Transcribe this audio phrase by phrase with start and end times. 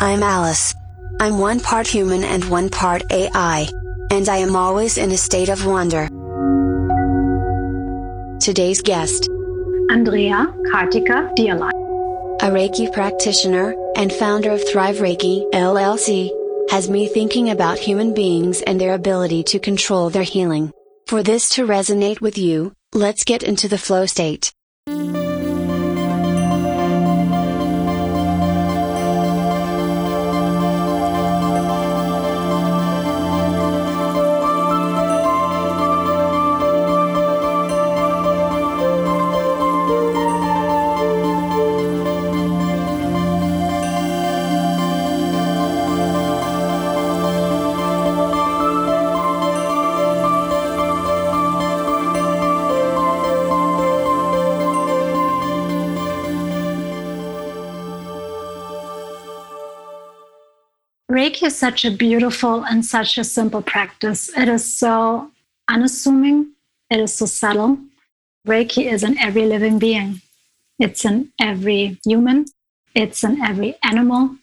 [0.00, 0.76] I'm Alice.
[1.18, 3.68] I'm one part human and one part AI.
[4.12, 6.06] And I am always in a state of wonder.
[8.38, 9.28] Today's guest
[9.90, 11.72] Andrea Kartika Deierlein.
[12.42, 16.30] A Reiki practitioner and founder of Thrive Reiki LLC
[16.70, 20.70] has me thinking about human beings and their ability to control their healing.
[21.08, 24.52] For this to resonate with you, let's get into the flow state.
[61.48, 64.30] Is such a beautiful and such a simple practice.
[64.36, 65.30] It is so
[65.66, 66.52] unassuming,
[66.90, 67.78] it is so subtle.
[68.46, 70.20] Reiki is in every living being,
[70.78, 72.44] it's in every human,
[72.94, 74.36] it's in every animal,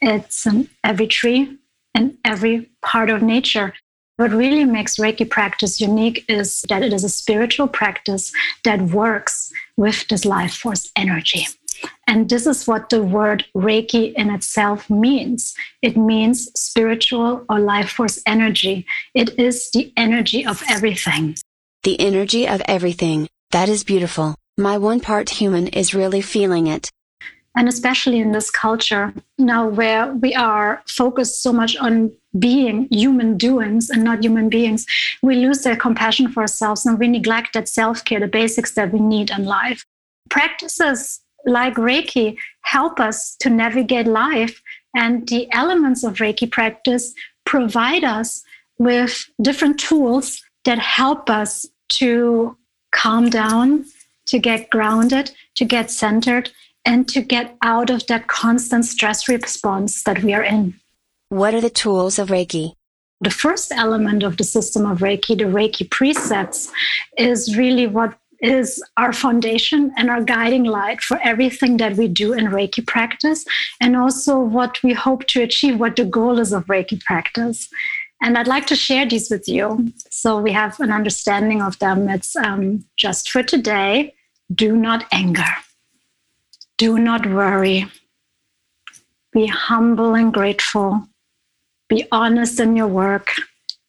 [0.00, 1.58] it's in every tree,
[1.94, 3.72] in every part of nature.
[4.16, 8.32] What really makes Reiki practice unique is that it is a spiritual practice
[8.64, 11.46] that works with this life force energy.
[12.06, 17.90] And this is what the word Reiki in itself means it means spiritual or life
[17.90, 18.86] force energy.
[19.14, 21.36] It is the energy of everything.
[21.84, 24.34] The energy of everything, that is beautiful.
[24.58, 26.90] My one part human is really feeling it.
[27.56, 33.36] And especially in this culture now where we are focused so much on being human
[33.36, 34.86] doings and not human beings,
[35.22, 38.92] we lose that compassion for ourselves and we neglect that self care, the basics that
[38.92, 39.84] we need in life.
[40.28, 44.62] Practices like Reiki help us to navigate life.
[44.94, 47.14] And the elements of Reiki practice
[47.44, 48.42] provide us
[48.78, 52.56] with different tools that help us to
[52.92, 53.84] calm down,
[54.26, 56.50] to get grounded, to get centered,
[56.84, 60.74] and to get out of that constant stress response that we are in.
[61.28, 62.74] What are the tools of Reiki?
[63.20, 66.70] The first element of the system of Reiki, the Reiki precepts,
[67.16, 72.32] is really what is our foundation and our guiding light for everything that we do
[72.32, 73.44] in Reiki practice,
[73.80, 77.68] and also what we hope to achieve, what the goal is of Reiki practice.
[78.20, 82.08] And I'd like to share these with you so we have an understanding of them.
[82.08, 84.14] It's um, just for today
[84.52, 85.54] do not anger,
[86.76, 87.86] do not worry,
[89.32, 91.08] be humble and grateful,
[91.88, 93.32] be honest in your work,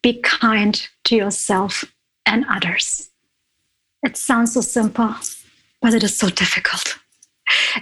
[0.02, 1.84] be kind to yourself
[2.26, 3.10] and others.
[4.04, 5.16] It sounds so simple,
[5.82, 6.98] but it is so difficult.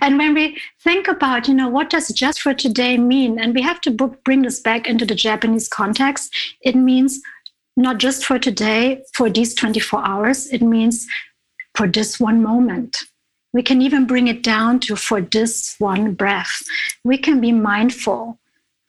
[0.02, 3.40] And when we think about, you know, what does just for today mean?
[3.40, 3.92] And we have to
[4.24, 6.34] bring this back into the Japanese context.
[6.62, 7.22] It means
[7.76, 10.48] not just for today, for these 24 hours.
[10.48, 11.08] It means
[11.76, 12.98] for this one moment.
[13.54, 16.64] We can even bring it down to for this one breath.
[17.04, 18.40] We can be mindful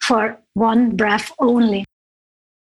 [0.01, 1.85] for one breath only.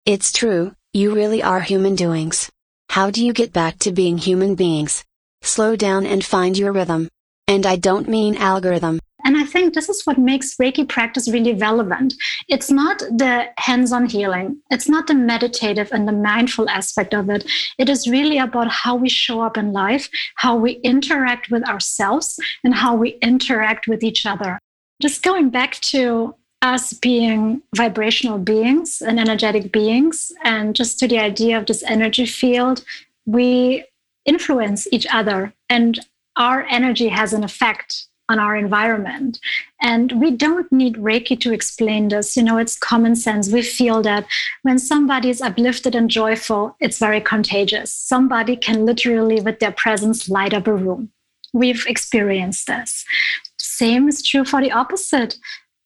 [0.07, 2.51] It's true, you really are human doings.
[2.93, 5.03] How do you get back to being human beings?
[5.41, 7.09] Slow down and find your rhythm.
[7.49, 9.01] And I don't mean algorithm.
[9.25, 12.13] And I think this is what makes Reiki practice really relevant.
[12.51, 17.31] It's not the hands on healing, it's not the meditative and the mindful aspect of
[17.31, 17.51] it.
[17.79, 22.39] It is really about how we show up in life, how we interact with ourselves,
[22.63, 24.59] and how we interact with each other.
[25.01, 31.19] Just going back to us being vibrational beings and energetic beings, and just to the
[31.19, 32.85] idea of this energy field,
[33.27, 33.85] we
[34.25, 35.99] influence each other, and
[36.37, 39.39] our energy has an effect on our environment.
[39.83, 42.37] And we don't need Reiki to explain this.
[42.37, 43.53] You know, it's common sense.
[43.53, 44.27] We feel that
[44.63, 47.93] when somebody is uplifted and joyful, it's very contagious.
[47.93, 51.11] Somebody can literally, with their presence, light up a room.
[51.53, 53.05] We've experienced this.
[53.59, 55.37] Same is true for the opposite.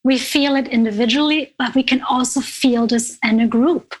[0.07, 3.93] We feel it individually, but we can also feel this in a group.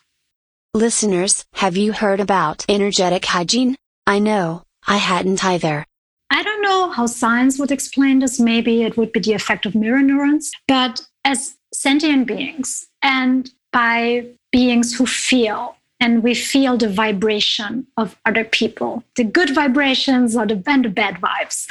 [0.73, 3.75] Listeners, have you heard about energetic hygiene?
[4.05, 5.85] I know, I hadn't either.
[6.29, 8.39] I don't know how science would explain this.
[8.39, 10.49] Maybe it would be the effect of mirror neurons.
[10.65, 18.17] But as sentient beings and by beings who feel and we feel the vibration of
[18.25, 21.67] other people, the good vibrations or the, bad vibes.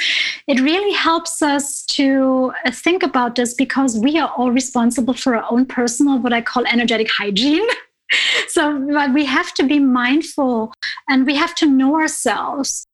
[0.47, 5.35] It really helps us to uh, think about this because we are all responsible for
[5.35, 7.67] our own personal, what I call energetic hygiene.
[8.47, 8.77] so
[9.13, 10.73] we have to be mindful
[11.09, 12.85] and we have to know ourselves.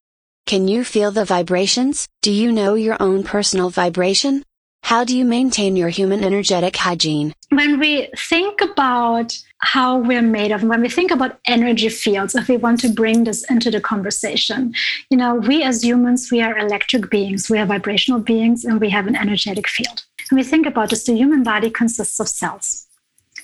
[0.46, 2.08] Can you feel the vibrations?
[2.22, 4.44] Do you know your own personal vibration?
[4.84, 7.34] How do you maintain your human energetic hygiene?
[7.56, 12.48] When we think about how we're made of, when we think about energy fields, if
[12.48, 14.74] we want to bring this into the conversation,
[15.12, 18.90] you know, we as humans, we are electric beings, we are vibrational beings, and we
[18.90, 20.04] have an energetic field.
[20.32, 22.88] And we think about this, the human body consists of cells.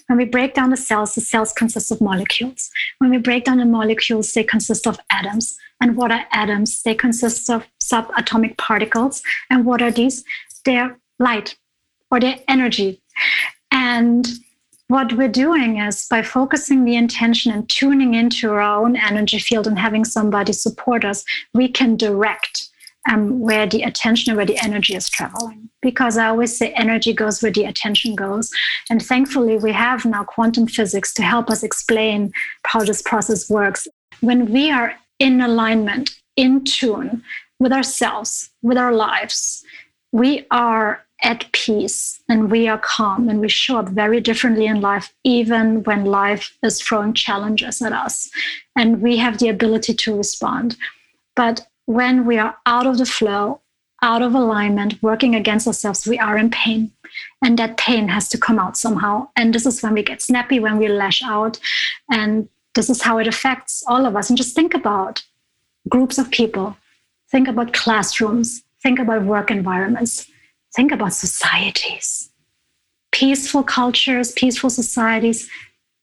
[0.07, 2.71] When we break down the cells, the cells consist of molecules.
[2.97, 5.56] When we break down the molecules, they consist of atoms.
[5.81, 6.81] And what are atoms?
[6.81, 9.21] They consist of subatomic particles.
[9.51, 10.23] And what are these?
[10.65, 11.57] They're light
[12.09, 13.03] or they're energy.
[13.89, 14.27] And
[14.88, 19.65] what we're doing is by focusing the intention and tuning into our own energy field
[19.65, 21.25] and having somebody support us,
[21.56, 22.69] we can direct
[23.09, 25.69] um, where the attention and where the energy is traveling.
[25.81, 28.51] Because I always say energy goes where the attention goes.
[28.91, 32.31] And thankfully, we have now quantum physics to help us explain
[32.68, 33.88] how this process works.
[34.21, 37.24] When we are in alignment, in tune
[37.59, 39.63] with ourselves, with our lives,
[40.12, 44.81] we are at peace and we are calm and we show up very differently in
[44.81, 48.30] life, even when life is throwing challenges at us.
[48.75, 50.77] And we have the ability to respond.
[51.36, 53.62] But when we are out of the flow,
[54.01, 56.92] out of alignment, working against ourselves, we are in pain.
[57.44, 59.30] And that pain has to come out somehow.
[59.36, 61.60] And this is when we get snappy, when we lash out.
[62.10, 64.30] And this is how it affects all of us.
[64.30, 65.24] And just think about
[65.89, 66.77] groups of people,
[67.30, 70.29] think about classrooms, think about work environments,
[70.75, 72.30] think about societies.
[73.12, 75.50] Peaceful cultures, peaceful societies,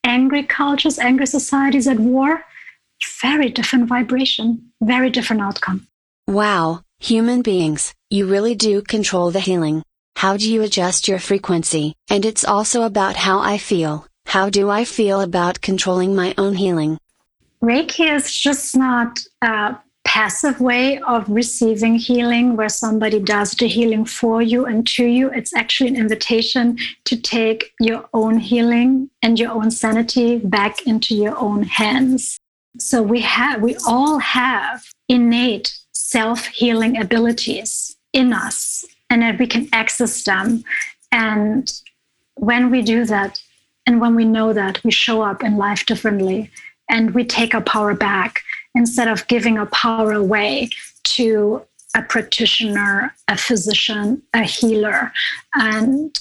[0.05, 2.45] angry cultures, angry societies at war
[3.21, 5.87] very different vibration, very different outcome.
[6.27, 9.83] Wow, human beings, you really do control the healing.
[10.17, 11.95] How do you adjust your frequency?
[12.09, 14.07] And it's also about how I feel.
[14.27, 16.99] How do I feel about controlling my own healing?
[17.63, 19.77] Reiki is just not a
[20.17, 25.31] passive way of receiving healing where somebody does the healing for you and to you.
[25.31, 31.15] It's actually an invitation to take your own healing and your own sanity back into
[31.15, 32.39] your own hands.
[32.79, 39.47] So we have, we all have innate self healing abilities in us, and that we
[39.47, 40.65] can access them.
[41.13, 41.71] And
[42.37, 43.43] when we do that,
[43.87, 46.51] and when we know that, we show up in life differently
[46.89, 48.43] and we take our power back
[48.77, 50.71] instead of giving our power away
[51.03, 51.63] to
[51.97, 55.13] a practitioner, a physician, a healer.
[55.55, 56.17] And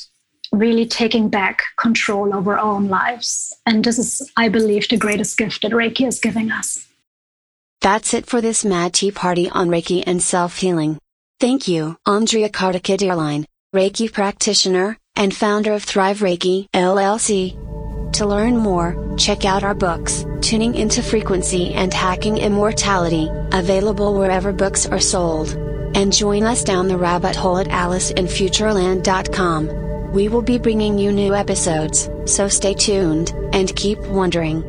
[0.52, 3.54] really taking back control over our own lives.
[3.66, 6.88] And this is, I believe, the greatest gift that Reiki is giving us.
[7.82, 10.98] That's it for this Mad Tea Party on Reiki and self healing.
[11.40, 17.65] Thank you, Andrea Kartika Deierlein, Reiki practitioner and founder of Thrive Reiki LLC.
[18.16, 24.54] To learn more, check out our books, Tuning into Frequency and Hacking Immortality, available wherever
[24.54, 25.50] books are sold.
[25.96, 30.14] And join us down the rabbit hole at AliceInFutureland.com.
[30.14, 34.64] We will be bringing you new episodes, so stay tuned, and keep wondering.